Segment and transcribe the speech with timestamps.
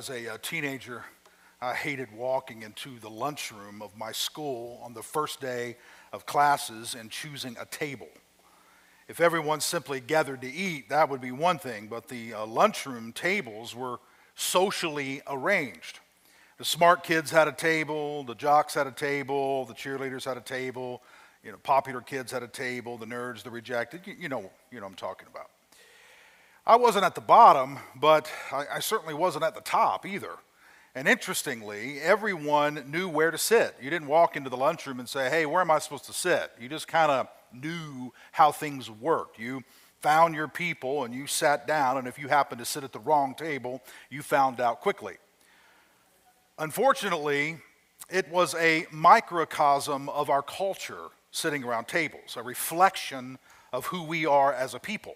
[0.00, 1.04] as a, a, teenager,
[1.60, 5.76] I hated walking into the lunchroom of my school on the first day
[6.10, 8.08] of classes and choosing a table.
[9.08, 13.12] If everyone simply gathered to eat, that would be one thing, but the uh, lunchroom
[13.12, 14.00] tables were
[14.36, 16.00] socially arranged.
[16.56, 20.40] The smart kids had a table, the jocks had a table, the cheerleaders had a
[20.40, 21.02] table,
[21.44, 24.80] you know, popular kids had a table, the nerds, the rejected, you, you know, you
[24.80, 25.49] know what I'm talking about.
[26.66, 30.32] I wasn't at the bottom, but I, I certainly wasn't at the top either.
[30.94, 33.76] And interestingly, everyone knew where to sit.
[33.80, 36.50] You didn't walk into the lunchroom and say, hey, where am I supposed to sit?
[36.60, 39.38] You just kind of knew how things worked.
[39.38, 39.62] You
[40.00, 42.98] found your people and you sat down, and if you happened to sit at the
[42.98, 45.16] wrong table, you found out quickly.
[46.58, 47.58] Unfortunately,
[48.10, 53.38] it was a microcosm of our culture sitting around tables, a reflection
[53.72, 55.14] of who we are as a people.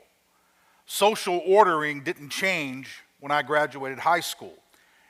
[0.87, 4.55] Social ordering didn't change when I graduated high school.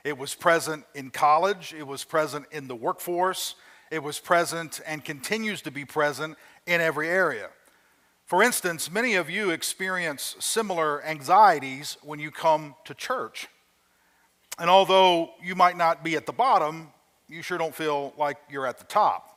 [0.03, 3.55] It was present in college, it was present in the workforce,
[3.91, 7.49] it was present and continues to be present in every area.
[8.25, 13.47] For instance, many of you experience similar anxieties when you come to church.
[14.57, 16.89] And although you might not be at the bottom,
[17.27, 19.35] you sure don't feel like you're at the top.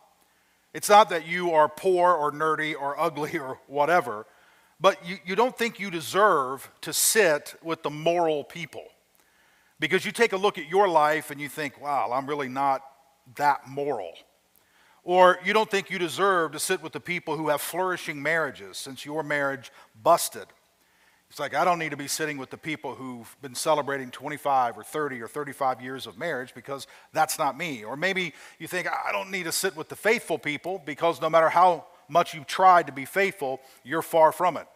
[0.73, 4.27] It's not that you are poor or nerdy or ugly or whatever,
[4.81, 8.85] but you, you don't think you deserve to sit with the moral people.
[9.81, 12.83] Because you take a look at your life and you think, wow, I'm really not
[13.37, 14.13] that moral.
[15.05, 18.77] Or you don't think you deserve to sit with the people who have flourishing marriages
[18.77, 19.73] since your marriage
[20.03, 20.47] busted.
[21.31, 24.79] It's like, I don't need to be sitting with the people who've been celebrating 25
[24.79, 27.85] or 30 or 35 years of marriage because that's not me.
[27.85, 31.29] Or maybe you think, I don't need to sit with the faithful people because no
[31.29, 34.67] matter how much you've tried to be faithful, you're far from it.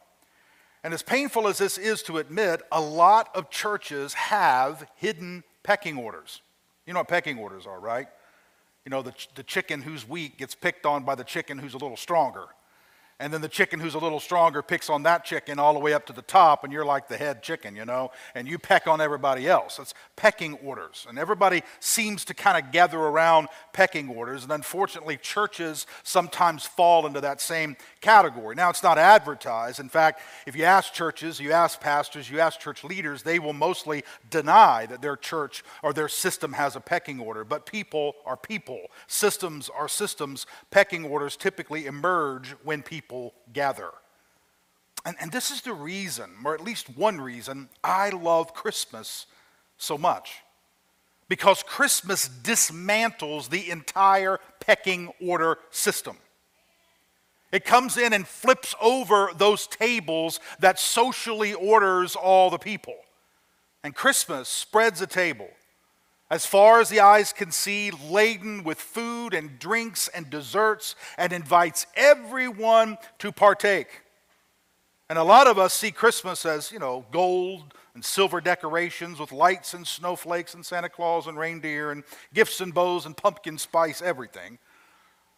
[0.85, 5.97] And as painful as this is to admit, a lot of churches have hidden pecking
[5.97, 6.43] orders.
[6.87, 8.09] You know what pecking orders are, right?
[8.85, 11.79] You know, the, the chicken who's weak gets picked on by the chicken who's a
[11.79, 12.47] little stronger
[13.23, 15.95] and then the chicken who's a little stronger picks on that chicken all the way
[15.95, 18.89] up to the top, and you're like the head chicken, you know, and you peck
[18.89, 19.79] on everybody else.
[19.79, 21.07] It's pecking orders.
[21.09, 27.07] And everybody seems to kind of gather around pecking orders, and unfortunately, churches sometimes fall
[27.07, 28.57] into that same category.
[28.57, 29.79] Now, it's not advertised.
[29.79, 33.53] In fact, if you ask churches, you ask pastors, you ask church leaders, they will
[33.53, 37.45] mostly deny that their church or their system has a pecking order.
[37.45, 40.45] But people are people, systems are systems.
[40.73, 43.91] Pecking orders typically emerge when people people gather.
[45.05, 49.27] And, and this is the reason, or at least one reason, I love Christmas
[49.77, 50.37] so much.
[51.29, 56.17] Because Christmas dismantles the entire pecking order system.
[57.53, 62.97] It comes in and flips over those tables that socially orders all the people.
[63.85, 65.51] And Christmas spreads a table
[66.33, 71.31] as far as the eyes can see, laden with food and drinks and desserts, and
[71.31, 74.01] invites everyone to partake.
[75.11, 79.31] And a lot of us see Christmas as, you know, gold and silver decorations with
[79.31, 84.01] lights and snowflakes and Santa Claus and reindeer and gifts and bows and pumpkin spice,
[84.01, 84.59] everything.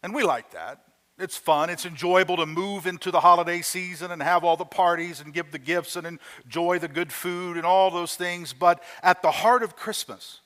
[0.04, 0.80] And we like that.
[1.18, 1.70] It's fun.
[1.70, 5.50] It's enjoyable to move into the holiday season and have all the parties and give
[5.50, 8.52] the gifts and enjoy the good food and all those things.
[8.52, 10.38] But at the heart of Christmas,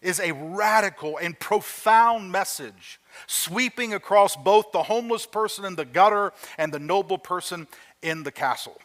[0.00, 6.32] is a radical and profound message sweeping across both the homeless person in the gutter
[6.56, 7.66] and the noble person
[8.02, 8.78] in the castle.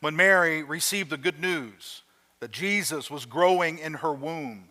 [0.00, 2.02] When Mary received the good news
[2.40, 4.68] that Jesus was growing in her womb,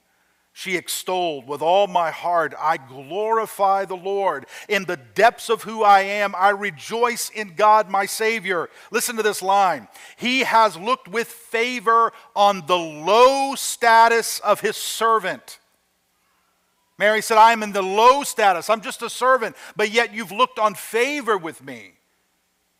[0.57, 4.45] she extolled, With all my heart, I glorify the Lord.
[4.69, 8.69] In the depths of who I am, I rejoice in God, my Savior.
[8.89, 14.77] Listen to this line He has looked with favor on the low status of His
[14.77, 15.59] servant.
[16.97, 18.69] Mary said, I am in the low status.
[18.69, 21.95] I'm just a servant, but yet you've looked on favor with me.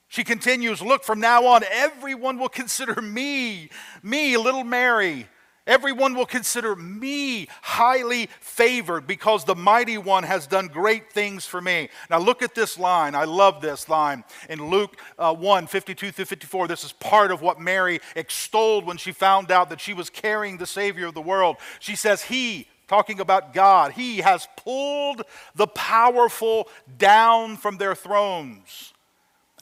[0.08, 3.70] She continues, Look, from now on, everyone will consider me,
[4.02, 5.28] me, little Mary,
[5.68, 11.60] Everyone will consider me highly favored because the mighty one has done great things for
[11.60, 11.90] me.
[12.10, 13.16] Now, look at this line.
[13.16, 16.68] I love this line in Luke uh, 1 52 through 54.
[16.68, 20.58] This is part of what Mary extolled when she found out that she was carrying
[20.58, 21.58] the Savior of the world.
[21.80, 25.24] She says, He, talking about God, He has pulled
[25.56, 26.70] the powerful
[27.00, 28.94] down from their thrones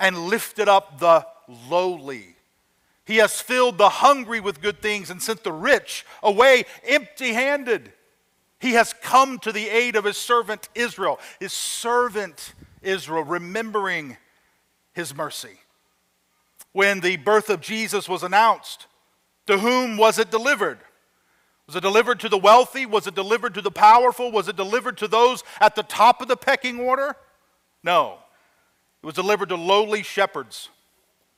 [0.01, 1.25] and lifted up the
[1.69, 2.32] lowly.
[3.05, 7.91] He has filled the hungry with good things and sent the rich away empty handed.
[8.59, 14.17] He has come to the aid of his servant Israel, his servant Israel, remembering
[14.93, 15.59] his mercy.
[16.71, 18.87] When the birth of Jesus was announced,
[19.47, 20.79] to whom was it delivered?
[21.67, 22.85] Was it delivered to the wealthy?
[22.85, 24.31] Was it delivered to the powerful?
[24.31, 27.15] Was it delivered to those at the top of the pecking order?
[27.83, 28.17] No.
[29.01, 30.69] It was delivered to lowly shepherds,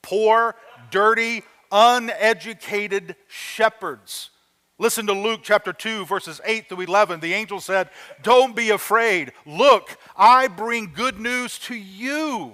[0.03, 0.55] poor,
[0.91, 4.31] dirty, uneducated shepherds.
[4.77, 7.21] Listen to Luke chapter 2, verses 8 through 11.
[7.21, 7.89] The angel said,
[8.21, 9.31] Don't be afraid.
[9.45, 12.53] Look, I bring good news to you.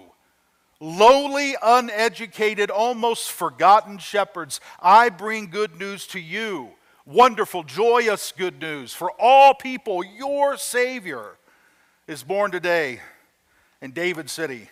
[0.79, 6.71] Lowly, uneducated, almost forgotten shepherds, I bring good news to you
[7.05, 10.03] wonderful, joyous good news for all people.
[10.03, 11.37] Your Savior
[12.07, 12.99] is born today
[13.81, 14.69] in David City.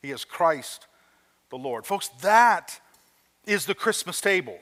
[0.00, 0.86] He is Christ
[1.50, 1.86] the Lord.
[1.86, 2.80] Folks, that
[3.46, 4.58] is the Christmas table.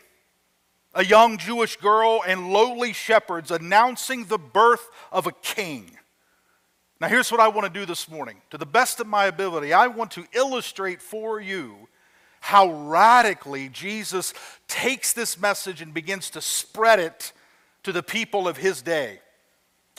[0.94, 5.90] A young Jewish girl and lowly shepherds announcing the birth of a king.
[7.00, 8.42] Now, here's what I want to do this morning.
[8.50, 11.88] To the best of my ability, I want to illustrate for you
[12.40, 14.34] how radically Jesus
[14.66, 17.32] takes this message and begins to spread it
[17.84, 19.20] to the people of his day.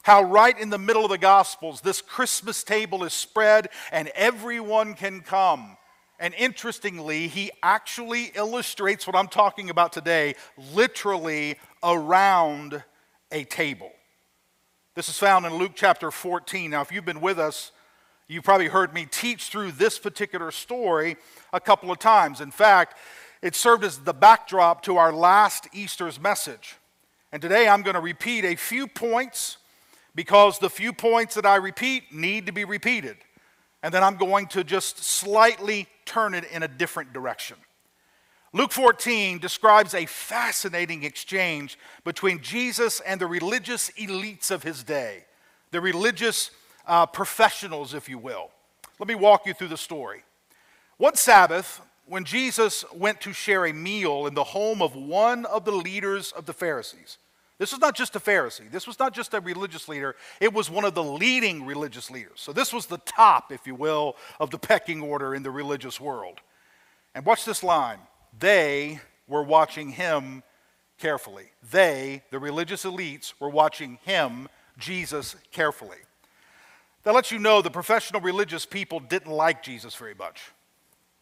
[0.04, 4.95] How, right in the middle of the Gospels, this Christmas table is spread and everyone
[4.95, 5.78] can come.
[6.21, 10.35] And interestingly, he actually illustrates what I'm talking about today
[10.71, 12.83] literally around
[13.31, 13.91] a table.
[14.94, 16.69] This is found in Luke chapter 14.
[16.69, 17.71] Now, if you've been with us,
[18.27, 21.18] you've probably heard me teach through this particular story
[21.53, 22.39] a couple of times.
[22.39, 23.00] In fact,
[23.41, 26.75] it served as the backdrop to our last Easter's message.
[27.31, 29.57] And today I'm going to repeat a few points
[30.13, 33.18] because the few points that I repeat need to be repeated.
[33.83, 37.57] And then I'm going to just slightly turn it in a different direction.
[38.54, 45.24] Luke 14 describes a fascinating exchange between Jesus and the religious elites of his day,
[45.72, 46.51] the religious
[46.86, 48.51] uh, professionals, if you will.
[49.00, 50.24] Let me walk you through the story.
[50.98, 55.63] One Sabbath, when Jesus went to share a meal in the home of one of
[55.63, 57.18] the leaders of the Pharisees,
[57.61, 58.71] this was not just a Pharisee.
[58.71, 60.15] This was not just a religious leader.
[60.39, 62.37] It was one of the leading religious leaders.
[62.37, 66.01] So this was the top, if you will, of the pecking order in the religious
[66.01, 66.39] world.
[67.13, 67.99] And watch this line.
[68.39, 70.41] They were watching him
[70.97, 71.51] carefully.
[71.69, 74.49] They, the religious elites, were watching him,
[74.79, 75.99] Jesus, carefully.
[77.03, 80.51] That lets you know the professional religious people didn't like Jesus very much.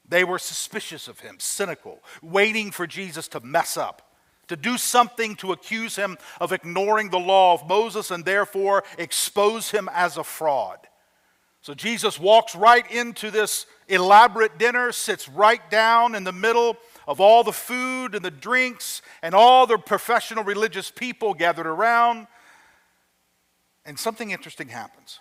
[0.07, 4.09] They were suspicious of him, cynical, waiting for Jesus to mess up,
[4.50, 9.72] to do something to accuse him of ignoring the law of Moses and therefore expose
[9.72, 10.80] him as a fraud.
[11.62, 17.19] So Jesus walks right into this elaborate dinner, sits right down in the middle of
[17.19, 22.28] all the food and the drinks and all the professional religious people gathered around.
[23.86, 25.19] And something interesting happens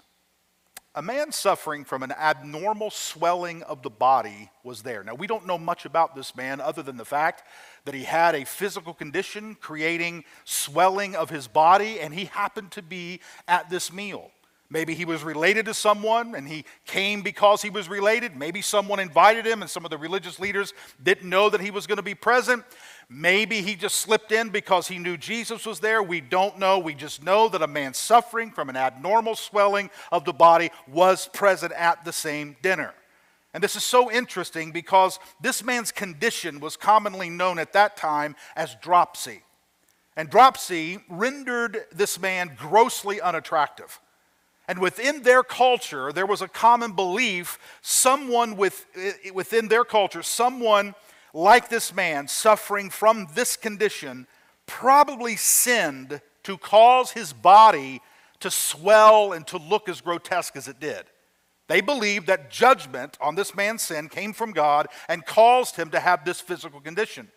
[0.94, 5.04] a man suffering from an abnormal swelling of the body was there.
[5.04, 7.44] Now, we don't know much about this man other than the fact
[7.84, 12.82] that he had a physical condition creating swelling of his body, and he happened to
[12.82, 14.30] be at this meal.
[14.70, 18.36] Maybe he was related to someone and he came because he was related.
[18.36, 21.86] Maybe someone invited him and some of the religious leaders didn't know that he was
[21.86, 22.64] going to be present.
[23.10, 26.02] Maybe he just slipped in because he knew Jesus was there.
[26.02, 26.78] We don't know.
[26.78, 31.28] We just know that a man suffering from an abnormal swelling of the body was
[31.28, 32.92] present at the same dinner.
[33.54, 38.36] And this is so interesting because this man's condition was commonly known at that time
[38.54, 39.42] as dropsy.
[40.14, 44.00] And dropsy rendered this man grossly unattractive.
[44.66, 50.22] And within their culture, there was a common belief someone with, eh, within their culture,
[50.22, 50.94] someone
[51.34, 54.26] like this man suffering from this condition
[54.66, 58.00] probably sinned to cause his body
[58.40, 61.04] to swell and to look as grotesque as it did.
[61.68, 66.00] They believed that judgment on this man's sin came from God and caused him to
[66.00, 67.28] have this physical condition.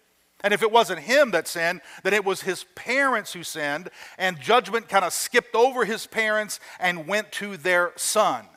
[0.44, 4.40] And if it wasn't him that sinned, then it was his parents who sinned, and
[4.40, 8.48] judgment kind of skipped over his parents and went to their son.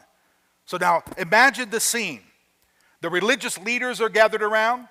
[0.65, 2.23] So now imagine the scene.
[3.03, 4.89] The religious leaders are gathered around,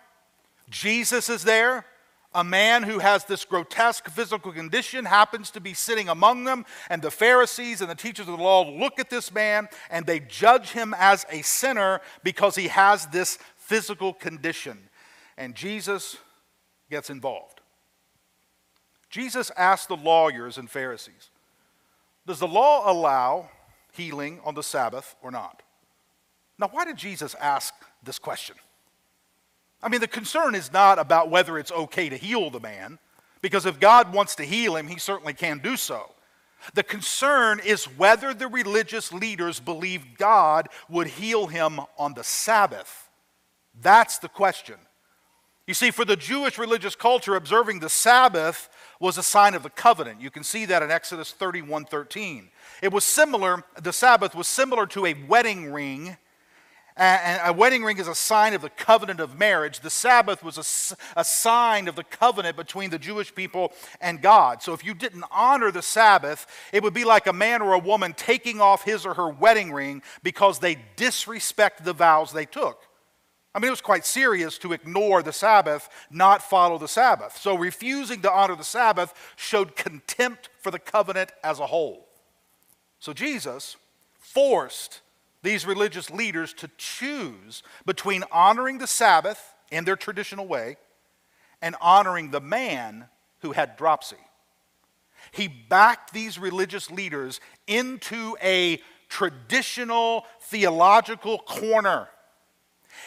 [0.74, 1.86] Jesus is there.
[2.34, 7.00] A man who has this grotesque physical condition happens to be sitting among them, and
[7.00, 10.72] the Pharisees and the teachers of the law look at this man and they judge
[10.72, 14.80] him as a sinner because he has this physical condition.
[15.38, 16.18] And Jesus
[16.90, 17.62] gets involved.
[19.12, 21.30] Jesus asked the lawyers and Pharisees,
[22.26, 23.48] Does the law allow
[23.92, 25.62] healing on the Sabbath or not?
[26.58, 28.56] Now, why did Jesus ask this question?
[29.84, 33.00] I mean, the concern is not about whether it's okay to heal the man,
[33.42, 36.10] because if God wants to heal him, he certainly can do so.
[36.74, 43.10] The concern is whether the religious leaders believed God would heal him on the Sabbath.
[43.82, 44.76] That's the question.
[45.68, 49.70] You see, for the Jewish religious culture, observing the Sabbath was a sign of the
[49.70, 50.22] covenant.
[50.22, 52.50] You can see that in Exodus 31 13.
[52.82, 56.18] It was similar, the Sabbath was similar to a wedding ring.
[56.96, 59.80] And a wedding ring is a sign of the covenant of marriage.
[59.80, 64.62] The Sabbath was a, a sign of the covenant between the Jewish people and God.
[64.62, 67.80] So if you didn't honor the Sabbath, it would be like a man or a
[67.80, 72.84] woman taking off his or her wedding ring because they disrespect the vows they took.
[73.56, 77.38] I mean, it was quite serious to ignore the Sabbath, not follow the Sabbath.
[77.38, 82.08] So refusing to honor the Sabbath showed contempt for the covenant as a whole.
[83.00, 83.78] So Jesus
[84.20, 85.02] forced
[85.44, 90.78] these religious leaders to choose between honoring the Sabbath in their traditional way
[91.62, 93.06] and honoring the man
[93.42, 94.18] who had dropsy.
[95.32, 102.10] He backed these religious leaders into a traditional theological corner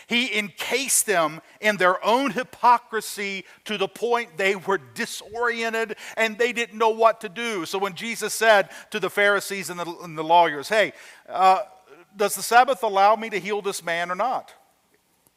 [0.07, 6.52] he encased them in their own hypocrisy to the point they were disoriented and they
[6.52, 7.66] didn't know what to do.
[7.66, 10.93] So when Jesus said to the Pharisees and the, and the lawyers, Hey,
[11.28, 11.61] uh,
[12.16, 14.52] does the Sabbath allow me to heal this man or not?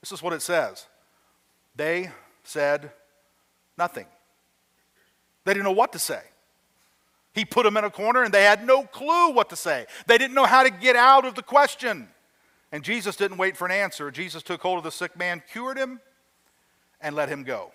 [0.01, 0.85] This is what it says.
[1.75, 2.09] They
[2.43, 2.91] said
[3.77, 4.05] nothing.
[5.45, 6.21] They didn't know what to say.
[7.33, 9.85] He put them in a corner and they had no clue what to say.
[10.07, 12.07] They didn't know how to get out of the question.
[12.71, 14.11] And Jesus didn't wait for an answer.
[14.11, 15.99] Jesus took hold of the sick man, cured him,
[17.01, 17.71] and let him go.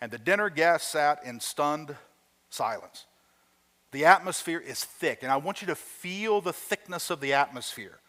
[0.00, 1.94] And the dinner guests sat in stunned
[2.50, 3.06] silence.
[3.94, 8.00] The atmosphere is thick, and I want you to feel the thickness of the atmosphere.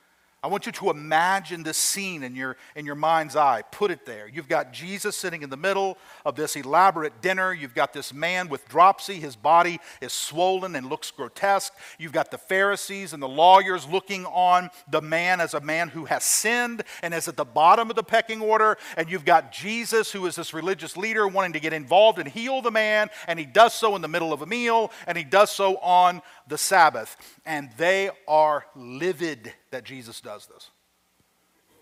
[0.46, 3.64] I want you to imagine this scene in your, in your mind's eye.
[3.72, 4.28] Put it there.
[4.28, 7.52] You've got Jesus sitting in the middle of this elaborate dinner.
[7.52, 9.16] You've got this man with dropsy.
[9.16, 11.74] His body is swollen and looks grotesque.
[11.98, 16.06] You've got the Pharisees and the lawyers looking on the man as a man who
[16.06, 18.78] has sinned and is at the bottom of the pecking order.
[18.98, 22.62] And you've got Jesus, who is this religious leader, wanting to get involved and heal
[22.62, 23.10] the man.
[23.28, 26.22] And he does so in the middle of a meal, and he does so on
[26.48, 27.18] the Sabbath.
[27.48, 30.72] And they are livid that Jesus does this.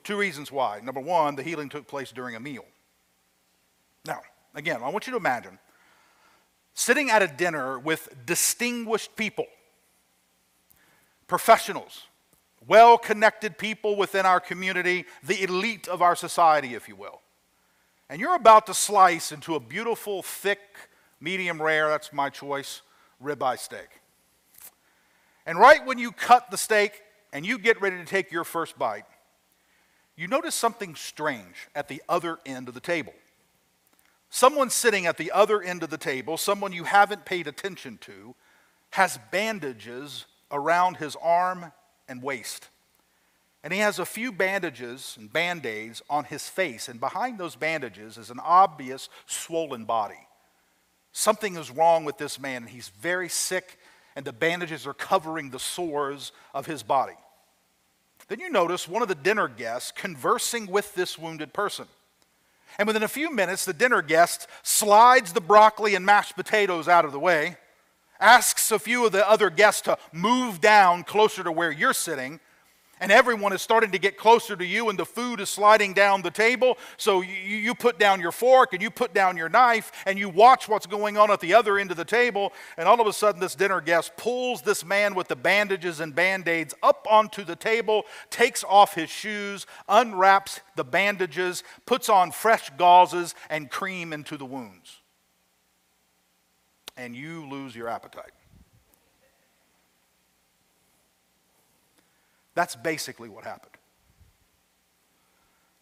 [0.04, 0.80] Two reasons why.
[0.82, 2.66] Number one, the healing took place during a meal.
[4.04, 4.22] Now,
[4.56, 5.60] again, I want you to imagine
[6.74, 9.46] sitting at a dinner with distinguished people,
[11.28, 12.08] professionals,
[12.68, 17.22] well connected people within our community, the elite of our society, if you will.
[18.10, 20.62] And you're about to slice into a beautiful, thick,
[21.22, 22.82] medium rare, that's my choice,
[23.24, 24.02] ribeye steak.
[25.46, 27.03] And right when you cut the steak
[27.34, 29.06] and you get ready to take your first bite,
[30.16, 33.14] you notice something strange at the other end of the table.
[34.30, 38.36] Someone sitting at the other end of the table, someone you haven't paid attention to,
[38.92, 41.72] has bandages around his arm
[42.08, 42.70] and waist.
[43.64, 47.56] And he has a few bandages and band aids on his face, and behind those
[47.56, 50.28] bandages is an obvious swollen body.
[51.12, 53.80] Something is wrong with this man, and he's very sick
[54.16, 57.16] and the bandages are covering the sores of his body.
[58.28, 61.88] Then you notice one of the dinner guests conversing with this wounded person.
[62.80, 67.06] And within a few minutes, the dinner guest slides the broccoli and mashed potatoes out
[67.06, 67.58] of the way,
[68.20, 72.40] asks a few of the other guests to move down closer to where you're sitting,
[73.04, 76.22] and everyone is starting to get closer to you, and the food is sliding down
[76.22, 76.78] the table.
[76.96, 80.30] So you, you put down your fork and you put down your knife, and you
[80.30, 82.54] watch what's going on at the other end of the table.
[82.78, 86.16] And all of a sudden, this dinner guest pulls this man with the bandages and
[86.16, 92.32] band aids up onto the table, takes off his shoes, unwraps the bandages, puts on
[92.32, 95.02] fresh gauzes, and cream into the wounds.
[96.96, 98.32] And you lose your appetite.
[102.56, 103.72] That's basically what happened.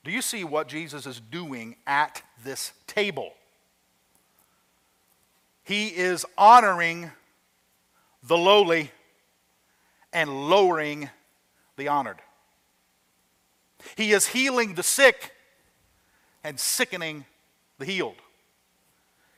[0.04, 3.34] Do you see what Jesus is doing at this table?
[5.64, 7.12] He is honoring
[8.24, 8.92] the lowly
[10.12, 11.10] and lowering
[11.78, 12.18] the honored.
[13.96, 15.32] He is healing the sick
[16.44, 17.26] and sickening
[17.78, 18.16] the healed.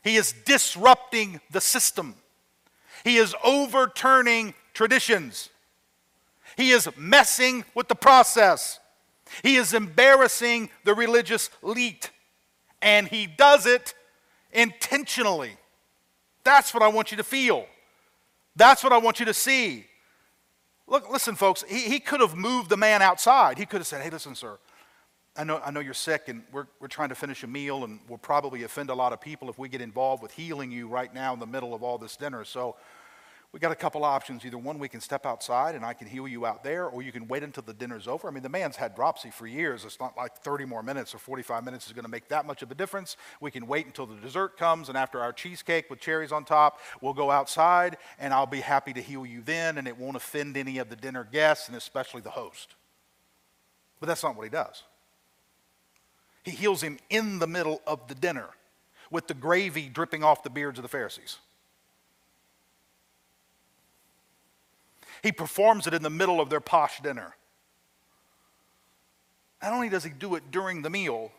[0.04, 2.16] He is disrupting the system.
[3.04, 5.50] He is overturning traditions
[6.58, 8.80] he is messing with the process.
[9.42, 12.12] He is embarrassing the religious elite.
[12.82, 13.94] And he does it
[14.52, 15.58] intentionally.
[16.44, 17.66] That's what I want you to feel.
[18.56, 19.86] That's what I want you to see.
[20.86, 23.58] Look, listen, folks, he, he could have moved the man outside.
[23.58, 24.58] He could have said, Hey, listen, sir,
[25.36, 28.00] I know, I know you're sick and we're, we're trying to finish a meal and
[28.08, 31.12] we'll probably offend a lot of people if we get involved with healing you right
[31.12, 32.44] now in the middle of all this dinner.
[32.44, 32.76] So
[33.54, 34.44] we got a couple options.
[34.44, 37.12] Either one, we can step outside and I can heal you out there, or you
[37.12, 38.28] can wait until the dinner's over.
[38.28, 39.86] I mean, the man's had dropsy for years.
[39.86, 42.64] It's not like 30 more minutes or 45 minutes is going to make that much
[42.64, 43.16] of a difference.
[43.40, 46.80] We can wait until the dessert comes, and after our cheesecake with cherries on top,
[47.00, 50.58] we'll go outside, and I'll be happy to heal you then, and it won't offend
[50.58, 52.74] any of the dinner guests, and especially the host.
[54.00, 54.82] But that's not what he does.
[56.44, 58.50] He heals him in the middle of the dinner
[59.12, 61.38] with the gravy dripping off the beards of the Pharisees.
[65.24, 67.36] He performs it in the middle of their posh dinner.
[69.62, 71.32] Not only does he do it during the meal,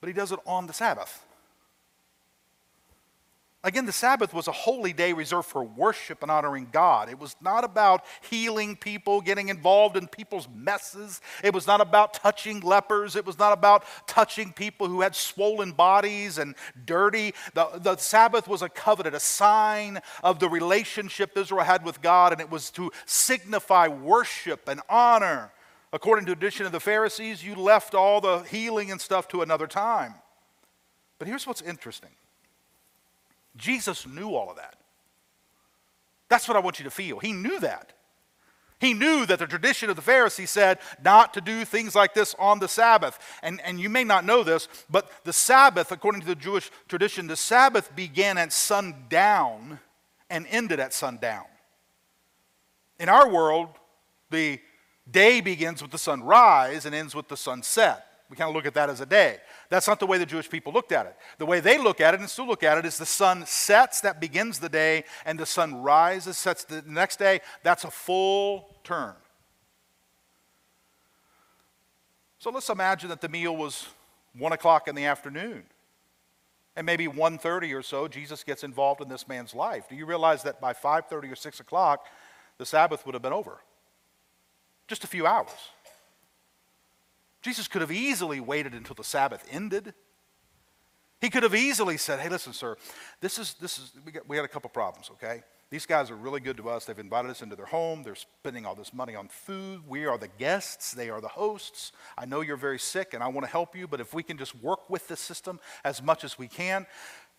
[0.00, 1.26] but he does it on the Sabbath.
[3.62, 7.10] Again, the Sabbath was a holy day reserved for worship and honoring God.
[7.10, 11.20] It was not about healing people, getting involved in people's messes.
[11.44, 13.16] It was not about touching lepers.
[13.16, 16.54] It was not about touching people who had swollen bodies and
[16.86, 17.34] dirty.
[17.52, 22.32] The, the Sabbath was a covenant, a sign of the relationship Israel had with God,
[22.32, 25.52] and it was to signify worship and honor.
[25.92, 29.42] According to the tradition of the Pharisees, you left all the healing and stuff to
[29.42, 30.14] another time.
[31.18, 32.10] But here's what's interesting
[33.60, 34.76] Jesus knew all of that.
[36.28, 37.18] That's what I want you to feel.
[37.18, 37.92] He knew that.
[38.80, 42.34] He knew that the tradition of the Pharisees said not to do things like this
[42.38, 43.18] on the Sabbath.
[43.42, 47.26] And, and you may not know this, but the Sabbath, according to the Jewish tradition,
[47.26, 49.80] the Sabbath began at sundown
[50.30, 51.44] and ended at sundown.
[52.98, 53.68] In our world,
[54.30, 54.60] the
[55.10, 58.06] day begins with the sunrise and ends with the sunset.
[58.30, 59.38] We kind of look at that as a day.
[59.70, 61.16] That's not the way the Jewish people looked at it.
[61.38, 64.00] The way they look at it and still look at it is the sun sets,
[64.02, 67.40] that begins the day, and the sun rises, sets the next day.
[67.64, 69.14] That's a full turn.
[72.38, 73.88] So let's imagine that the meal was
[74.38, 75.64] 1 o'clock in the afternoon.
[76.76, 79.88] And maybe 1.30 or so, Jesus gets involved in this man's life.
[79.88, 82.06] Do you realize that by 5.30 or 6 o'clock,
[82.58, 83.58] the Sabbath would have been over?
[84.86, 85.50] Just a few hours.
[87.42, 89.94] Jesus could have easily waited until the Sabbath ended.
[91.20, 92.76] He could have easily said, Hey, listen, sir,
[93.20, 95.42] this is, this is, we got, we got a couple problems, okay?
[95.70, 96.84] These guys are really good to us.
[96.84, 98.02] They've invited us into their home.
[98.02, 99.82] They're spending all this money on food.
[99.86, 100.92] We are the guests.
[100.92, 101.92] They are the hosts.
[102.18, 104.36] I know you're very sick and I want to help you, but if we can
[104.36, 106.86] just work with the system as much as we can.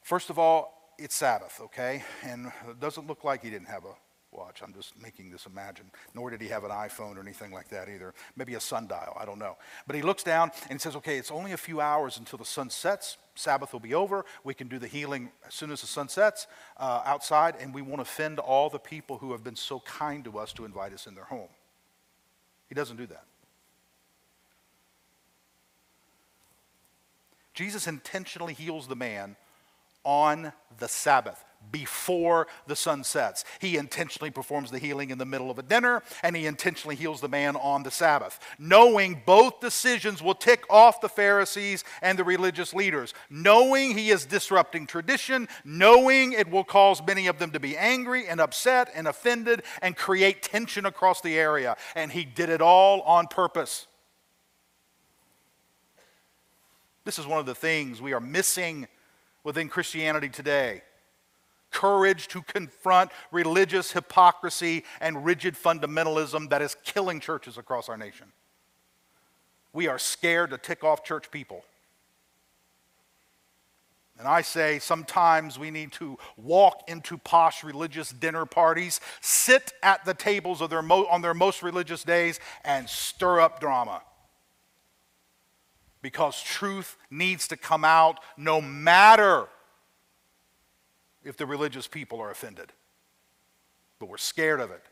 [0.01, 2.03] First of all, it's Sabbath, okay?
[2.23, 3.95] And it doesn't look like he didn't have a
[4.31, 4.61] watch.
[4.63, 5.85] I'm just making this imagine.
[6.13, 8.13] Nor did he have an iPhone or anything like that either.
[8.35, 9.57] Maybe a sundial, I don't know.
[9.87, 12.45] But he looks down and he says, okay, it's only a few hours until the
[12.45, 13.17] sun sets.
[13.35, 14.25] Sabbath will be over.
[14.43, 17.81] We can do the healing as soon as the sun sets uh, outside, and we
[17.81, 21.07] won't offend all the people who have been so kind to us to invite us
[21.07, 21.49] in their home.
[22.67, 23.23] He doesn't do that.
[27.53, 29.35] Jesus intentionally heals the man
[30.03, 33.45] on the Sabbath before the sun sets.
[33.59, 37.21] He intentionally performs the healing in the middle of a dinner, and he intentionally heals
[37.21, 42.23] the man on the Sabbath, knowing both decisions will tick off the Pharisees and the
[42.23, 47.59] religious leaders, knowing he is disrupting tradition, knowing it will cause many of them to
[47.59, 51.75] be angry and upset and offended and create tension across the area.
[51.95, 53.87] And he did it all on purpose.
[57.03, 58.87] This is one of the things we are missing
[59.43, 60.83] within Christianity today
[61.71, 68.27] courage to confront religious hypocrisy and rigid fundamentalism that is killing churches across our nation.
[69.73, 71.63] We are scared to tick off church people.
[74.19, 80.05] And I say sometimes we need to walk into posh religious dinner parties, sit at
[80.05, 84.03] the tables of their mo- on their most religious days, and stir up drama.
[86.03, 89.47] Because truth needs to come out no matter
[91.23, 92.71] if the religious people are offended.
[93.99, 94.83] But we're scared of it.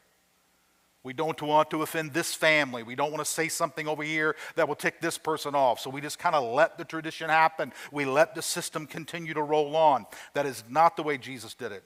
[1.01, 2.83] We don't want to offend this family.
[2.83, 5.79] We don't want to say something over here that will tick this person off.
[5.79, 7.71] So we just kind of let the tradition happen.
[7.91, 10.05] We let the system continue to roll on.
[10.33, 11.83] That is not the way Jesus did it.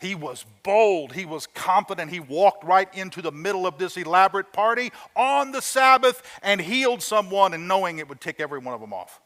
[0.00, 1.12] He was bold.
[1.12, 2.12] He was confident.
[2.12, 7.02] He walked right into the middle of this elaborate party on the Sabbath and healed
[7.02, 9.20] someone and knowing it would tick every one of them off.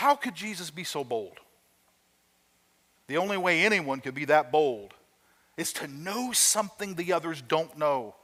[0.00, 1.40] How could Jesus be so bold?
[3.06, 4.94] The only way anyone could be that bold
[5.58, 8.14] is to know something the others don't know,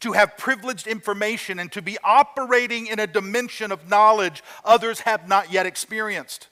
[0.00, 5.26] to have privileged information, and to be operating in a dimension of knowledge others have
[5.26, 6.48] not yet experienced.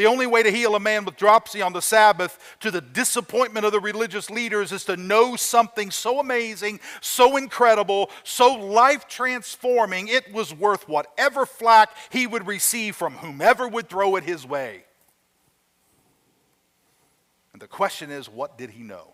[0.00, 3.66] The only way to heal a man with dropsy on the Sabbath, to the disappointment
[3.66, 10.08] of the religious leaders, is to know something so amazing, so incredible, so life transforming,
[10.08, 14.84] it was worth whatever flack he would receive from whomever would throw it his way.
[17.52, 19.12] And the question is, what did he know?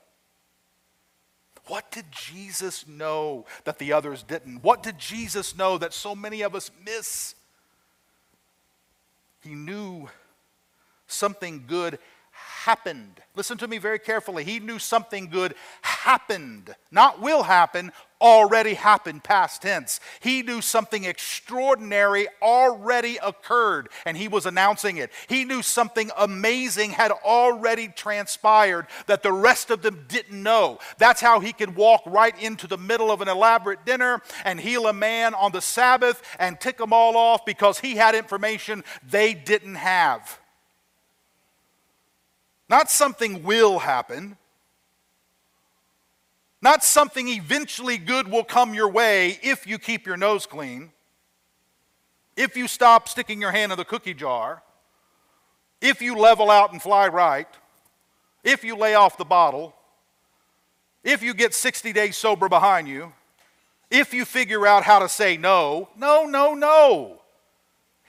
[1.66, 4.62] What did Jesus know that the others didn't?
[4.62, 7.34] What did Jesus know that so many of us miss?
[9.42, 10.08] He knew
[11.06, 11.98] something good
[12.66, 13.20] happened.
[13.36, 14.42] Listen to me very carefully.
[14.42, 20.00] He knew something good happened, not will happen, already happened, past tense.
[20.20, 25.12] He knew something extraordinary already occurred, and he was announcing it.
[25.28, 30.78] He knew something amazing had already transpired that the rest of them didn't know.
[30.98, 34.88] That's how he could walk right into the middle of an elaborate dinner and heal
[34.88, 39.34] a man on the Sabbath and tick them all off because he had information they
[39.34, 40.40] didn't have.
[42.68, 44.36] Not something will happen.
[46.62, 50.90] Not something eventually good will come your way if you keep your nose clean,
[52.36, 54.62] if you stop sticking your hand in the cookie jar,
[55.80, 57.46] if you level out and fly right,
[58.42, 59.74] if you lay off the bottle,
[61.04, 63.12] if you get 60 days sober behind you,
[63.90, 65.88] if you figure out how to say no.
[65.96, 67.20] No, no, no.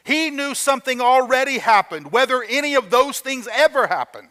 [0.04, 4.30] He knew something already happened, whether any of those things ever happened.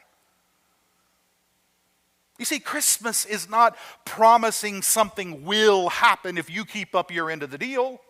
[2.38, 7.42] You see, Christmas is not promising something will happen if you keep up your end
[7.42, 8.00] of the deal.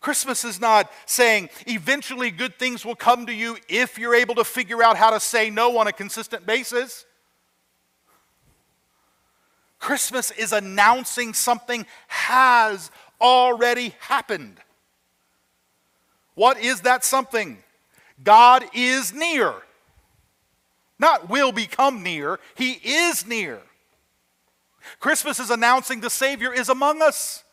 [0.00, 4.44] Christmas is not saying eventually good things will come to you if you're able to
[4.44, 7.04] figure out how to say no on a consistent basis.
[9.78, 14.58] Christmas is announcing something has already happened.
[16.34, 17.58] What is that something?
[18.22, 19.54] God is near.
[20.98, 23.60] Not will become near, He is near.
[25.00, 27.44] Christmas is announcing the Savior is among us.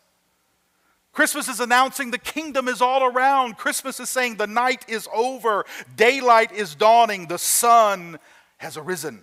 [1.12, 3.58] Christmas is announcing the kingdom is all around.
[3.58, 8.20] Christmas is saying the night is over, daylight is dawning, the sun
[8.58, 9.22] has arisen.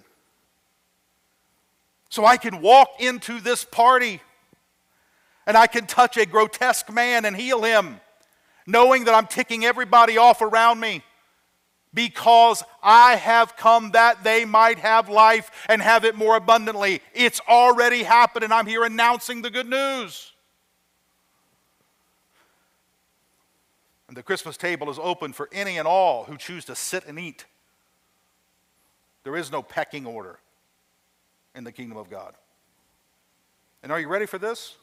[2.08, 4.20] So I can walk into this party
[5.46, 8.00] and I can touch a grotesque man and heal him,
[8.66, 11.02] knowing that I'm ticking everybody off around me
[11.94, 17.00] because I have come that they might have life and have it more abundantly.
[17.14, 20.32] It's already happened, and I'm here announcing the good news.
[24.08, 27.18] And the Christmas table is open for any and all who choose to sit and
[27.18, 27.46] eat.
[29.24, 30.38] There is no pecking order
[31.54, 32.34] in the kingdom of God.
[33.82, 34.76] And are you ready for this?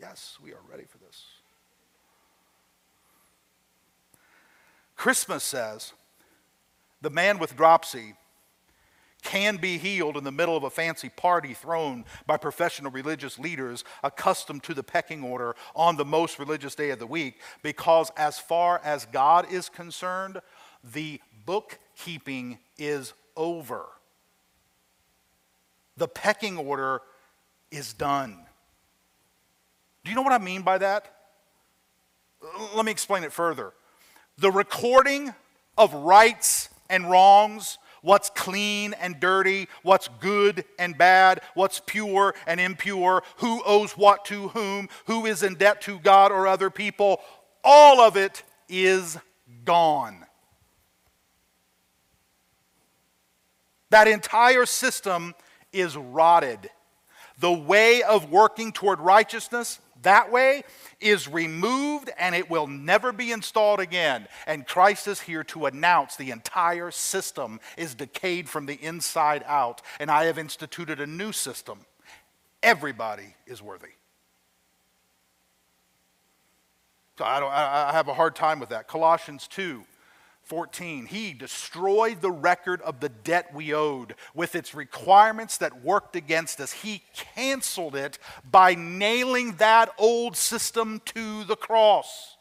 [0.00, 1.01] Yes, we are ready for this.
[5.02, 5.94] Christmas says
[7.00, 8.14] the man with dropsy
[9.24, 13.82] can be healed in the middle of a fancy party thrown by professional religious leaders
[14.04, 18.38] accustomed to the pecking order on the most religious day of the week because, as
[18.38, 20.40] far as God is concerned,
[20.84, 23.86] the bookkeeping is over.
[25.96, 27.02] The pecking order
[27.72, 28.38] is done.
[30.04, 31.12] Do you know what I mean by that?
[32.76, 33.72] Let me explain it further
[34.38, 35.34] the recording
[35.76, 42.60] of rights and wrongs, what's clean and dirty, what's good and bad, what's pure and
[42.60, 47.20] impure, who owes what to whom, who is in debt to God or other people,
[47.64, 49.18] all of it is
[49.64, 50.26] gone.
[53.90, 55.34] That entire system
[55.72, 56.70] is rotted.
[57.38, 60.64] The way of working toward righteousness, that way,
[61.00, 64.28] is removed and it will never be installed again.
[64.46, 69.82] And Christ is here to announce the entire system is decayed from the inside out,
[69.98, 71.80] and I have instituted a new system.
[72.62, 73.88] Everybody is worthy.
[77.18, 78.88] So I, don't, I have a hard time with that.
[78.88, 79.84] Colossians 2
[80.52, 86.14] 14, he destroyed the record of the debt we owed with its requirements that worked
[86.14, 86.72] against us.
[86.72, 88.18] He canceled it
[88.50, 92.36] by nailing that old system to the cross.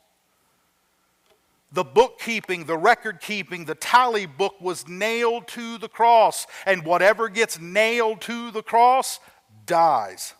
[1.71, 7.29] The bookkeeping, the record keeping, the tally book was nailed to the cross, and whatever
[7.29, 9.21] gets nailed to the cross
[9.65, 10.33] dies.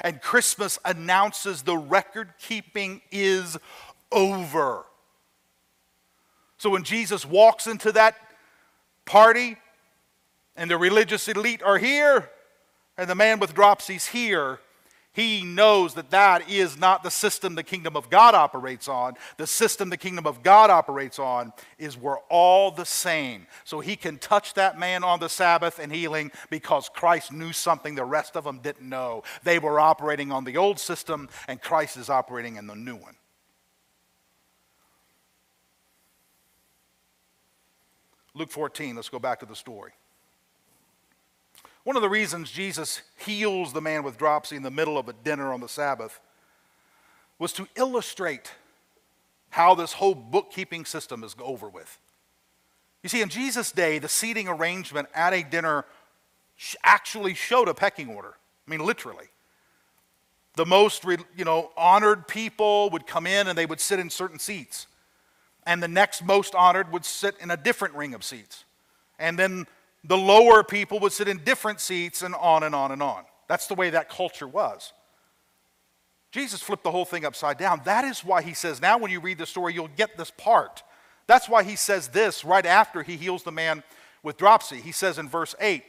[0.00, 3.58] And Christmas announces the record keeping is
[4.12, 4.84] over.
[6.60, 8.16] So when Jesus walks into that
[9.06, 9.56] party
[10.56, 12.28] and the religious elite are here
[12.98, 14.58] and the man with dropsy's here,
[15.14, 19.14] he knows that that is not the system the kingdom of God operates on.
[19.38, 23.46] The system the kingdom of God operates on is we're all the same.
[23.64, 27.94] So he can touch that man on the Sabbath and healing because Christ knew something
[27.94, 29.22] the rest of them didn't know.
[29.44, 33.16] They were operating on the old system, and Christ is operating in the new one.
[38.34, 39.92] Luke 14, let's go back to the story.
[41.84, 45.12] One of the reasons Jesus heals the man with dropsy in the middle of a
[45.12, 46.20] dinner on the Sabbath
[47.38, 48.52] was to illustrate
[49.50, 51.98] how this whole bookkeeping system is over with.
[53.02, 55.86] You see, in Jesus' day, the seating arrangement at a dinner
[56.84, 58.34] actually showed a pecking order.
[58.66, 59.26] I mean, literally.
[60.54, 64.38] The most, you know, honored people would come in and they would sit in certain
[64.38, 64.86] seats.
[65.66, 68.64] And the next most honored would sit in a different ring of seats.
[69.18, 69.66] And then
[70.04, 73.24] the lower people would sit in different seats and on and on and on.
[73.48, 74.92] That's the way that culture was.
[76.32, 77.82] Jesus flipped the whole thing upside down.
[77.84, 80.82] That is why he says, now when you read the story, you'll get this part.
[81.26, 83.82] That's why he says this right after he heals the man
[84.22, 84.76] with dropsy.
[84.80, 85.82] He says in verse 8,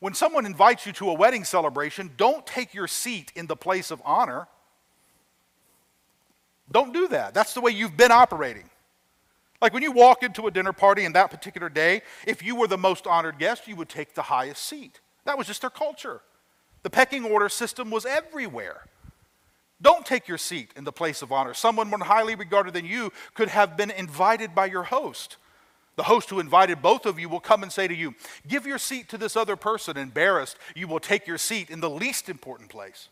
[0.00, 3.90] when someone invites you to a wedding celebration, don't take your seat in the place
[3.90, 4.48] of honor.
[6.70, 7.32] Don't do that.
[7.32, 8.68] That's the way you've been operating.
[9.64, 12.66] Like when you walk into a dinner party in that particular day, if you were
[12.66, 15.00] the most honored guest, you would take the highest seat.
[15.24, 16.20] That was just their culture.
[16.82, 18.82] The pecking order system was everywhere.
[19.80, 21.54] Don't take your seat in the place of honor.
[21.54, 25.38] Someone more highly regarded than you could have been invited by your host.
[25.96, 28.14] The host who invited both of you will come and say to you,
[28.46, 29.96] Give your seat to this other person.
[29.96, 33.08] Embarrassed, you will take your seat in the least important place.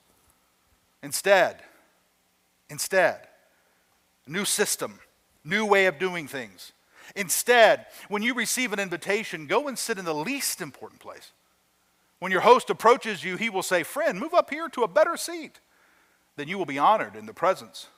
[1.02, 1.62] Instead,
[2.68, 3.26] instead,
[4.26, 4.98] new system,
[5.44, 6.72] new way of doing things.
[7.16, 11.32] Instead, when you receive an invitation, go and sit in the least important place.
[12.20, 15.16] When your host approaches you, he will say, Friend, move up here to a better
[15.16, 15.60] seat.
[16.36, 17.88] Then you will be honored in the presence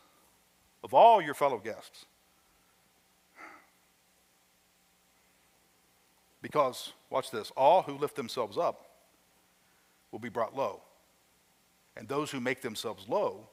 [0.83, 2.07] of all your fellow guests.
[6.43, 8.87] Because, watch this, all who lift themselves up
[10.13, 10.83] will be brought low,
[11.97, 13.49] and those who make themselves low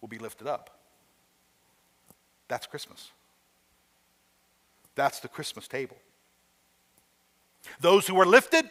[0.00, 0.75] will be lifted up.
[2.48, 3.10] That's Christmas.
[4.94, 5.96] That's the Christmas table.
[7.80, 8.68] Those who are lifted,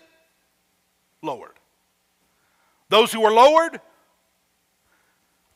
[1.21, 1.59] lowered.
[2.89, 3.79] Those who are lowered,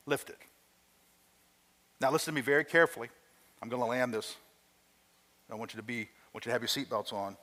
[0.05, 0.36] lifted.
[2.01, 3.10] Now, listen to me very carefully.
[3.62, 4.36] I'm going to land this.
[5.51, 7.36] I want you to be, I want you to have your seatbelts on,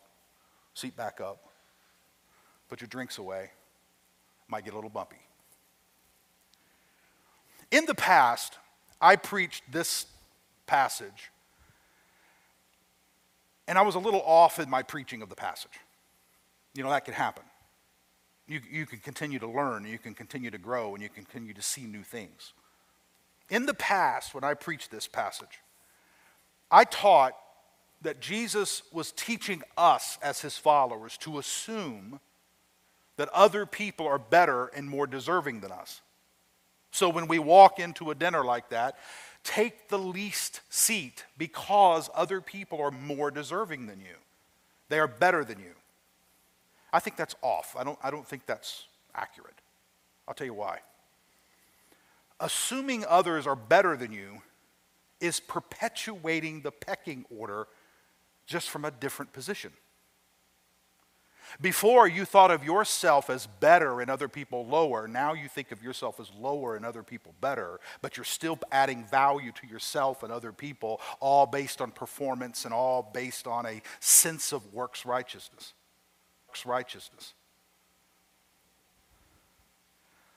[0.75, 1.39] seat back up,
[2.69, 3.51] put your drinks away.
[4.49, 5.17] Might get a little bumpy.
[7.73, 8.59] In the past,
[9.01, 10.07] I preached this
[10.67, 11.31] passage,
[13.69, 15.81] and I was a little off in my preaching of the passage.
[16.75, 17.45] You know, that can happen.
[18.47, 21.55] You, you can continue to learn, you can continue to grow, and you can continue
[21.55, 22.53] to see new things.
[23.49, 25.61] In the past, when I preached this passage,
[26.71, 27.33] I taught
[28.03, 32.21] that Jesus was teaching us as his followers to assume
[33.17, 36.03] that other people are better and more deserving than us.
[36.91, 38.97] So when we walk into a dinner like that,
[39.47, 44.17] take the least seat because other people are more deserving than you.
[44.89, 45.73] They are better than you.
[46.93, 47.77] I think that's off.
[47.79, 49.55] I don't, I don't think that's accurate.
[50.27, 50.81] I'll tell you why.
[52.41, 54.43] Assuming others are better than you
[55.21, 57.69] is perpetuating the pecking order
[58.47, 59.73] just from a different position.
[61.61, 65.09] Before, you thought of yourself as better and other people lower.
[65.09, 69.05] Now you think of yourself as lower and other people better, but you're still adding
[69.05, 73.83] value to yourself and other people, all based on performance and all based on a
[74.01, 75.73] sense of works righteousness.
[76.49, 77.35] Works righteousness.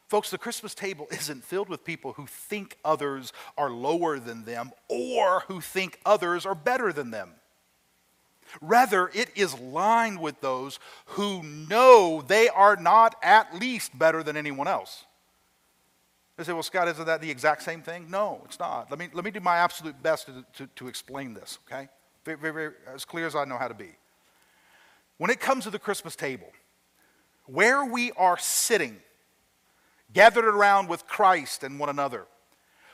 [0.09, 4.71] Folks, the Christmas table isn't filled with people who think others are lower than them
[4.87, 7.33] or who think others are better than them.
[8.61, 14.37] Rather, it is lined with those who know they are not at least better than
[14.37, 15.05] anyone else.
[16.37, 18.09] They say, well, Scott, isn't that the exact same thing?
[18.09, 18.89] No, it's not.
[18.89, 21.89] Let me, let me do my absolute best to, to, to explain this, okay?
[22.23, 23.89] Very, very, very, as clear as I know how to be.
[25.17, 26.47] When it comes to the Christmas table,
[27.45, 28.97] where we are sitting,
[30.13, 32.25] gathered around with Christ and one another,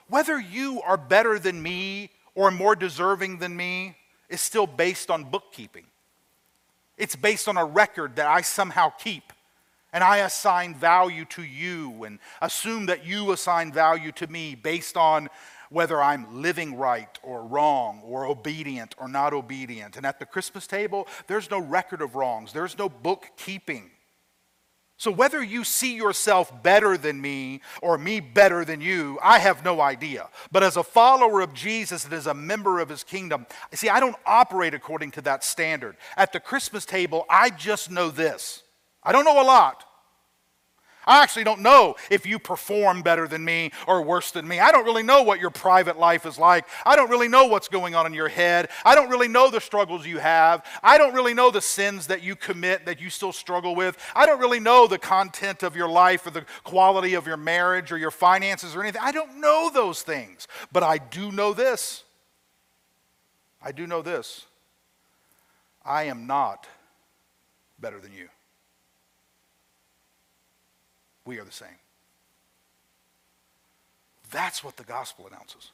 [0.08, 3.96] whether you are better than me or more deserving than me,
[4.29, 5.85] is still based on bookkeeping.
[6.97, 9.33] It's based on a record that I somehow keep.
[9.91, 14.97] And I assign value to you and assume that you assign value to me based
[14.97, 15.29] on
[15.69, 19.97] whether I'm living right or wrong or obedient or not obedient.
[19.97, 23.89] And at the Christmas table, there's no record of wrongs, there's no bookkeeping.
[24.97, 29.63] So, whether you see yourself better than me or me better than you, I have
[29.63, 30.29] no idea.
[30.53, 33.99] But as a follower of Jesus and as a member of his kingdom, see, I
[33.99, 35.97] don't operate according to that standard.
[36.15, 38.63] At the Christmas table, I just know this
[39.03, 39.84] I don't know a lot.
[41.06, 44.60] I actually don't know if you perform better than me or worse than me.
[44.60, 46.65] I don't really know what your private life is like.
[46.86, 48.70] I don't really know what's going on in your head.
[48.84, 50.65] I don't really know the struggles you have.
[50.84, 53.98] I don't really know the sins that you commit that you still struggle with.
[54.15, 57.91] I don't really know the content of your life or the quality of your marriage
[57.91, 59.02] or your finances or anything.
[59.04, 60.48] I don't know those things.
[60.72, 62.04] But I do know this.
[63.62, 64.46] I do know this.
[65.84, 66.68] I am not
[67.80, 68.30] better than you.
[71.25, 71.67] We are the same.
[74.31, 75.71] That's what the gospel announces.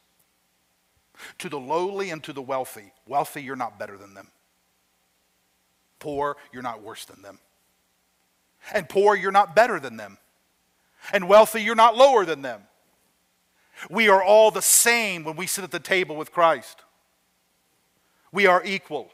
[1.39, 4.27] To the lowly and to the wealthy, wealthy, you're not better than them.
[5.99, 7.39] Poor, you're not worse than them.
[8.73, 10.17] And poor, you're not better than them.
[11.13, 12.61] And wealthy, you're not lower than them.
[13.89, 16.81] We are all the same when we sit at the table with Christ.
[18.31, 19.11] We are equal.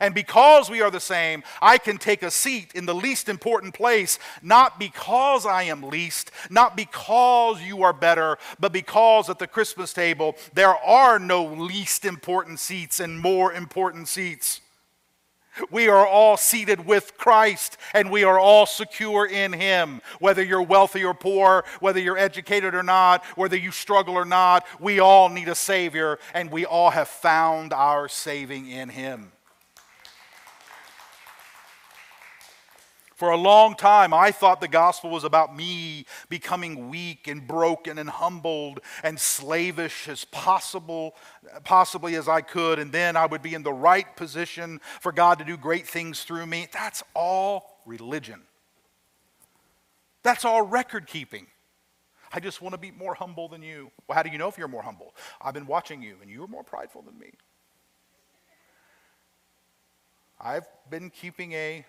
[0.00, 3.74] And because we are the same, I can take a seat in the least important
[3.74, 9.46] place, not because I am least, not because you are better, but because at the
[9.46, 14.60] Christmas table there are no least important seats and more important seats.
[15.70, 20.00] We are all seated with Christ and we are all secure in Him.
[20.20, 24.66] Whether you're wealthy or poor, whether you're educated or not, whether you struggle or not,
[24.80, 29.32] we all need a Savior and we all have found our saving in Him.
[33.18, 37.98] For a long time, I thought the gospel was about me becoming weak and broken
[37.98, 41.16] and humbled and slavish as possible,
[41.64, 45.40] possibly as I could, and then I would be in the right position for God
[45.40, 46.68] to do great things through me.
[46.72, 48.42] That's all religion.
[50.22, 51.48] That's all record keeping.
[52.32, 53.90] I just want to be more humble than you.
[54.06, 55.12] Well, how do you know if you're more humble?
[55.42, 57.32] I've been watching you, and you are more prideful than me.
[60.40, 61.84] I've been keeping a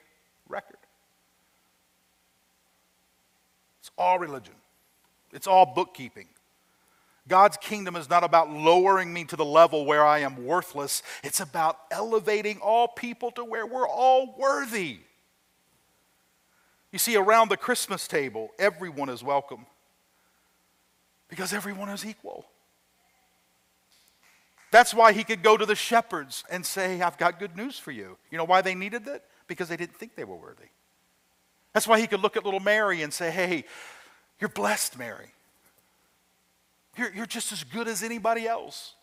[0.48, 0.79] record.
[3.80, 4.56] It's all religion,
[5.32, 6.28] it's all bookkeeping.
[7.28, 11.04] God's kingdom is not about lowering me to the level where I am worthless.
[11.24, 15.02] It's about elevating all people to where we're all worthy.
[16.92, 19.68] You see, around the Christmas table, everyone is welcome
[21.30, 22.46] because everyone is equal.
[24.72, 27.92] That's why he could go to the shepherds and say, I've got good news for
[27.92, 28.18] you.
[28.32, 29.26] You know why they needed that?
[29.48, 30.70] Because they didn't think they were worthy.
[31.74, 33.66] That's why he could look at little Mary and say, Hey,
[34.40, 35.32] you're blessed, Mary.
[36.98, 38.96] You're, you're just as good as anybody else.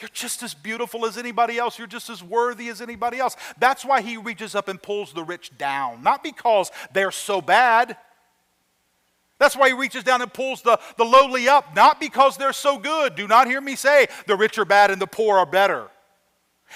[0.00, 1.78] You're just as beautiful as anybody else.
[1.78, 3.36] You're just as worthy as anybody else.
[3.58, 7.96] That's why he reaches up and pulls the rich down, not because they're so bad.
[9.38, 12.78] That's why he reaches down and pulls the, the lowly up, not because they're so
[12.78, 13.16] good.
[13.16, 15.88] Do not hear me say the rich are bad and the poor are better.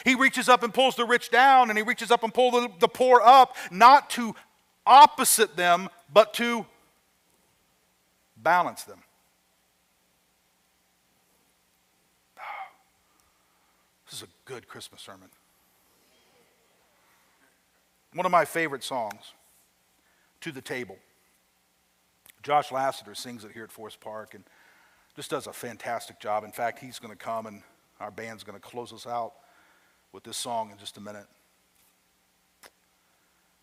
[0.04, 2.68] He reaches up and pulls the rich down, and he reaches up and pulls the,
[2.80, 4.34] the poor up, not to
[4.86, 6.66] opposite them, but to
[8.36, 8.98] balance them.
[14.06, 15.28] This is a good Christmas sermon.
[18.14, 19.32] One of my favorite songs,
[20.42, 20.98] To the Table.
[22.42, 24.44] Josh Lasseter sings it here at Forest Park and
[25.16, 26.44] just does a fantastic job.
[26.44, 27.62] In fact, he's going to come and
[28.00, 29.32] our band's going to close us out
[30.12, 31.26] with this song in just a minute.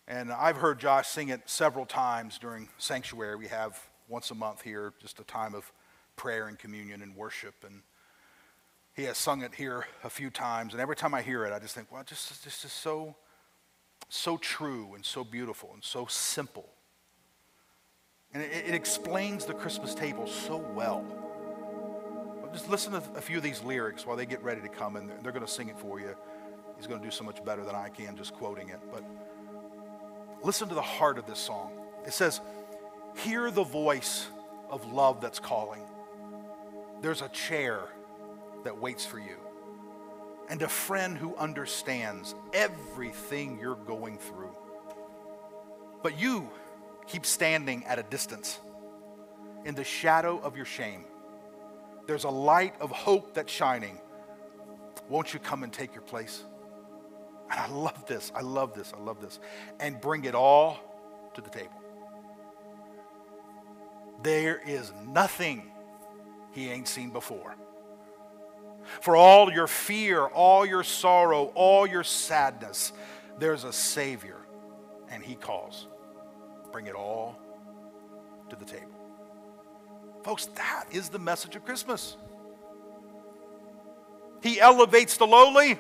[0.08, 3.36] And I've heard Josh sing it several times during sanctuary.
[3.36, 5.72] We have once a month here, just a time of
[6.16, 7.54] prayer and communion and worship.
[7.64, 7.82] And
[8.96, 10.74] he has sung it here a few times.
[10.74, 13.16] And every time I hear it, I just think, well, just, this is so,
[14.10, 16.68] so true and so beautiful and so simple.
[18.34, 21.06] And it, it explains the Christmas table so well.
[22.52, 25.08] Just listen to a few of these lyrics while they get ready to come, and
[25.08, 26.16] they're, they're going to sing it for you.
[26.80, 28.80] He's going to do so much better than I can just quoting it.
[28.90, 29.04] But
[30.42, 31.74] listen to the heart of this song.
[32.08, 32.40] It says,
[33.18, 34.28] Hear the voice
[34.70, 35.82] of love that's calling.
[37.02, 37.82] There's a chair
[38.64, 39.36] that waits for you,
[40.50, 44.56] and a friend who understands everything you're going through.
[46.02, 46.50] But you
[47.08, 48.58] keep standing at a distance
[49.66, 51.04] in the shadow of your shame.
[52.08, 54.00] There's a light of hope that's shining.
[55.10, 56.46] Won't you come and take your place?
[57.50, 58.32] And I love this.
[58.36, 58.94] I love this.
[58.96, 59.40] I love this.
[59.80, 60.78] And bring it all
[61.34, 61.72] to the table.
[64.22, 65.72] There is nothing
[66.52, 67.56] he ain't seen before.
[69.02, 72.92] For all your fear, all your sorrow, all your sadness,
[73.38, 74.38] there's a Savior,
[75.10, 75.88] and he calls.
[76.72, 77.40] Bring it all
[78.50, 78.88] to the table.
[80.24, 82.18] Folks, that is the message of Christmas.
[84.42, 85.80] He elevates the lowly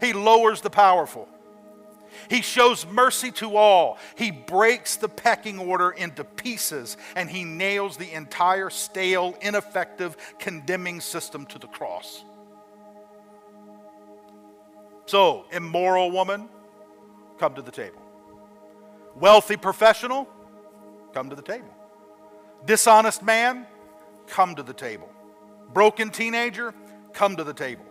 [0.00, 1.28] he lowers the powerful.
[2.28, 3.98] He shows mercy to all.
[4.16, 11.00] He breaks the pecking order into pieces and he nails the entire stale, ineffective, condemning
[11.00, 12.24] system to the cross.
[15.06, 16.48] So, immoral woman,
[17.38, 18.00] come to the table.
[19.16, 20.28] Wealthy professional,
[21.12, 21.68] come to the table.
[22.64, 23.66] Dishonest man,
[24.26, 25.10] come to the table.
[25.72, 26.74] Broken teenager,
[27.12, 27.84] come to the table.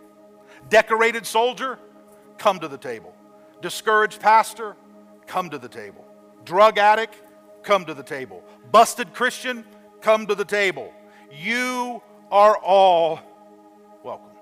[0.68, 1.78] Decorated soldier,
[2.38, 3.14] come to the table.
[3.62, 4.76] Discouraged pastor,
[5.26, 6.04] come to the table.
[6.44, 7.22] Drug addict,
[7.62, 8.44] come to the table.
[8.70, 9.64] Busted Christian,
[10.00, 10.92] come to the table.
[11.32, 13.20] You are all
[14.02, 14.36] welcome.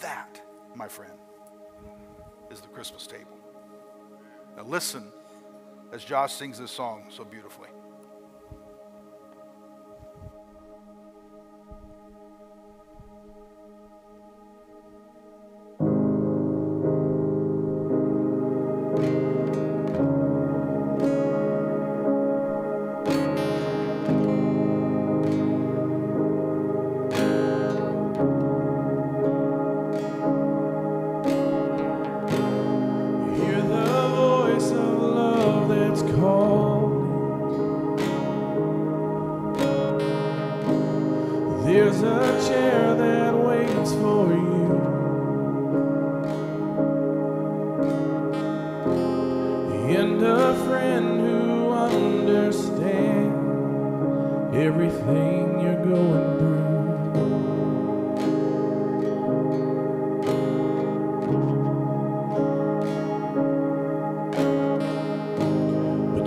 [0.00, 0.40] That,
[0.74, 1.12] my friend,
[2.50, 3.38] is the Christmas table.
[4.56, 5.04] Now listen
[5.92, 7.68] as Josh sings this song so beautifully.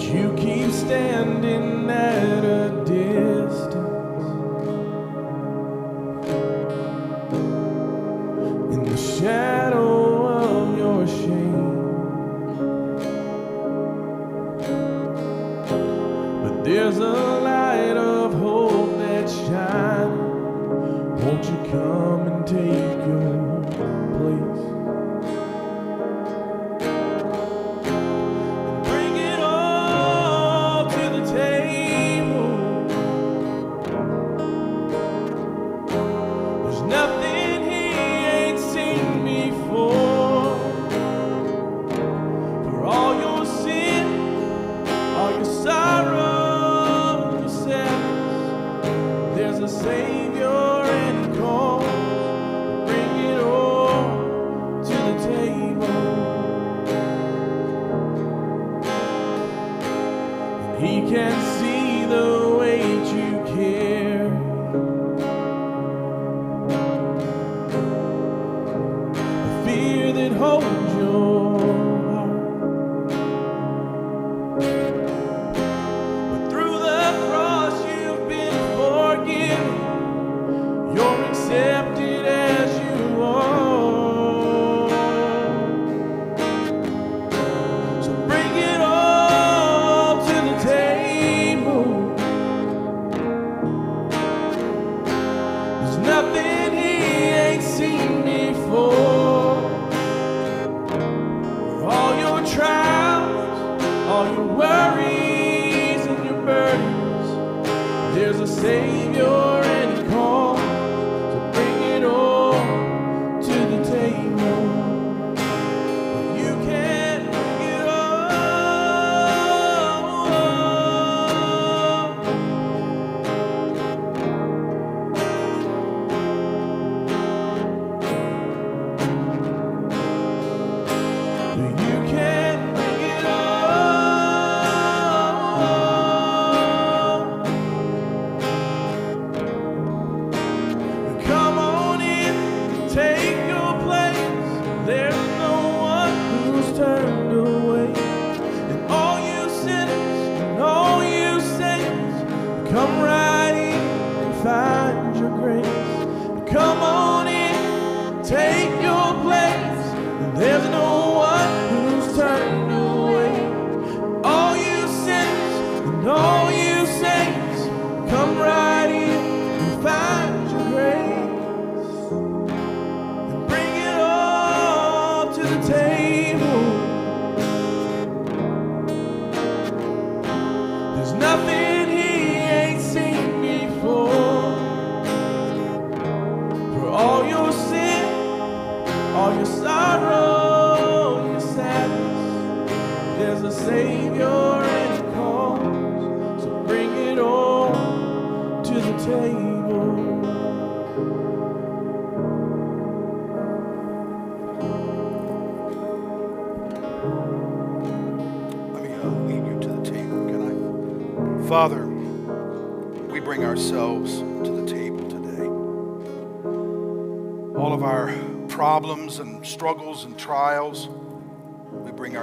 [0.05, 2.52] you keep standing there.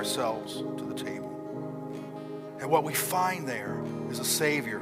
[0.01, 1.29] Ourselves to the table.
[2.59, 4.81] And what we find there is a Savior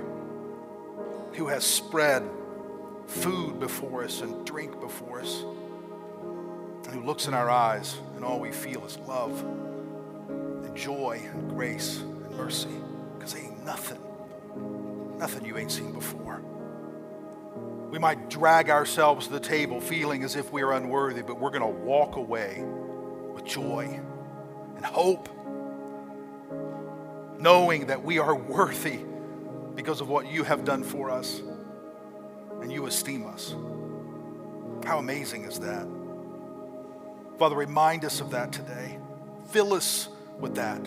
[1.32, 2.22] who has spread
[3.08, 5.42] food before us and drink before us,
[6.84, 9.42] and who looks in our eyes, and all we feel is love
[10.64, 12.68] and joy and grace and mercy
[13.18, 13.98] because ain't nothing,
[15.18, 16.40] nothing you ain't seen before.
[17.90, 21.50] We might drag ourselves to the table feeling as if we are unworthy, but we're
[21.50, 22.62] going to walk away
[23.34, 24.00] with joy
[24.78, 25.28] and hope,
[27.38, 29.00] knowing that we are worthy
[29.74, 31.42] because of what you have done for us
[32.62, 33.54] and you esteem us.
[34.84, 35.86] How amazing is that?
[37.38, 38.98] Father, remind us of that today.
[39.50, 40.08] Fill us
[40.38, 40.80] with that.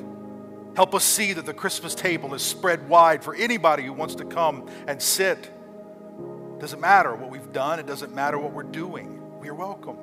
[0.75, 4.25] Help us see that the Christmas table is spread wide for anybody who wants to
[4.25, 5.37] come and sit.
[5.37, 9.39] It Doesn't matter what we've done, it doesn't matter what we're doing.
[9.41, 9.97] We are welcome.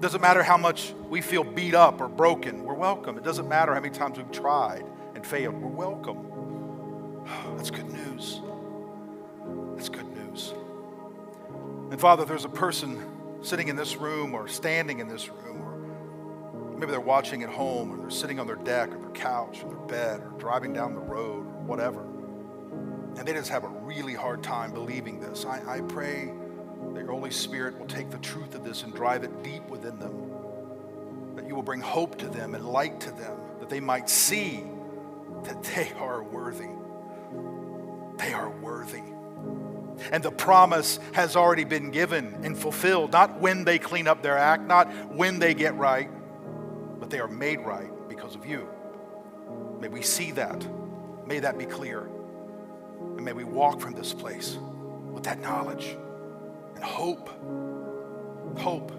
[0.00, 3.16] Doesn't matter how much we feel beat up or broken, we're welcome.
[3.16, 4.84] It doesn't matter how many times we've tried
[5.14, 7.24] and failed, we're welcome.
[7.56, 8.40] That's good news.
[9.74, 10.52] That's good news.
[11.90, 13.02] And Father, there's a person
[13.40, 17.90] sitting in this room or standing in this room, or maybe they're watching at home,
[17.90, 20.94] or they're sitting on their deck or their couch or their bed, or driving down
[20.94, 22.02] the road, or whatever.
[23.16, 25.46] And they just have a really hard time believing this.
[25.46, 26.32] I, I pray
[26.96, 29.98] that your Holy Spirit will take the truth of this and drive it deep within
[29.98, 30.30] them.
[31.34, 34.64] That you will bring hope to them and light to them, that they might see
[35.44, 36.70] that they are worthy.
[38.16, 39.02] They are worthy.
[40.10, 44.38] And the promise has already been given and fulfilled, not when they clean up their
[44.38, 46.08] act, not when they get right,
[46.98, 48.66] but they are made right because of you.
[49.80, 50.66] May we see that.
[51.26, 52.08] May that be clear.
[53.00, 54.56] And may we walk from this place
[55.12, 55.94] with that knowledge
[56.76, 57.28] and hope,
[58.58, 58.92] hope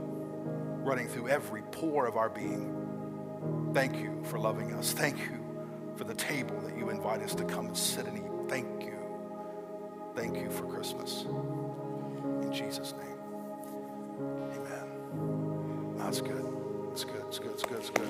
[0.83, 3.71] running through every pore of our being.
[3.73, 4.91] Thank you for loving us.
[4.91, 5.39] Thank you
[5.95, 8.49] for the table that you invite us to come and sit and eat.
[8.49, 8.97] Thank you.
[10.15, 11.25] Thank you for Christmas.
[12.41, 13.17] In Jesus' name.
[14.55, 15.95] Amen.
[15.97, 16.45] That's good.
[16.89, 17.23] That's good.
[17.27, 17.51] It's good.
[17.51, 17.79] It's good.
[17.79, 18.09] It's good.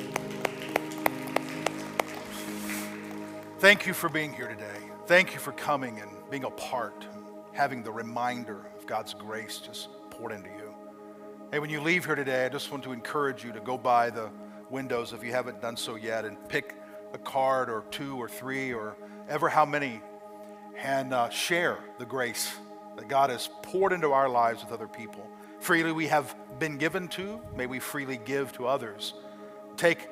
[3.59, 4.80] Thank you for being here today.
[5.07, 9.89] Thank you for coming and being a part, and having the reminder God's grace just
[10.09, 10.73] poured into you.
[11.51, 14.09] Hey, when you leave here today, I just want to encourage you to go by
[14.09, 14.29] the
[14.69, 16.73] windows if you haven't done so yet and pick
[17.13, 18.95] a card or two or three or
[19.27, 20.01] ever how many
[20.77, 22.53] and uh, share the grace
[22.95, 25.27] that God has poured into our lives with other people.
[25.59, 29.13] Freely we have been given to, may we freely give to others.
[29.75, 30.07] Take,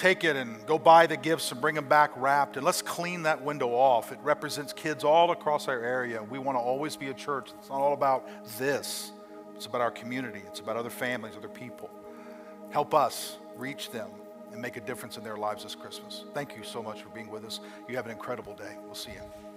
[0.00, 3.22] take it and go buy the gifts and bring them back wrapped, and let's clean
[3.24, 4.12] that window off.
[4.12, 6.22] It represents kids all across our area.
[6.22, 7.50] We want to always be a church.
[7.58, 8.26] It's not all about
[8.58, 9.12] this,
[9.54, 11.90] it's about our community, it's about other families, other people.
[12.70, 14.10] Help us reach them
[14.52, 16.24] and make a difference in their lives this Christmas.
[16.32, 17.60] Thank you so much for being with us.
[17.86, 18.76] You have an incredible day.
[18.86, 19.49] We'll see you.